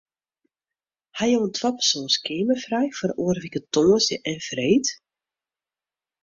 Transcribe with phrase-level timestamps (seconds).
[1.19, 4.87] Ha jo in twapersoans keamer frij foar oare wike tongersdei en freed?